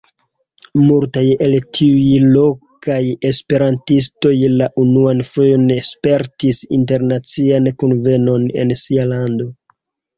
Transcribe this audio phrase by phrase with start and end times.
[0.85, 2.97] Multaj el tiuj lokaj
[3.31, 9.53] esperantistoj la unuan fojon spertis internacian kunvenon en sia lando.